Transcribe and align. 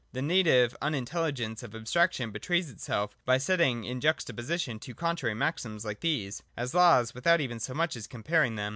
The 0.13 0.21
native 0.23 0.75
unintelligence 0.81 1.61
of 1.61 1.75
abstraction 1.75 2.31
betrays 2.31 2.71
itself 2.71 3.15
by 3.23 3.37
setting 3.37 3.83
in 3.83 4.01
juxtaposition 4.01 4.79
two 4.79 4.95
contrary 4.95 5.35
maxims, 5.35 5.85
like 5.85 5.99
these, 5.99 6.41
as 6.57 6.73
laws, 6.73 7.13
without 7.13 7.39
even 7.39 7.59
so 7.59 7.75
much 7.75 7.95
as 7.95 8.07
comparing 8.07 8.55
them. 8.55 8.69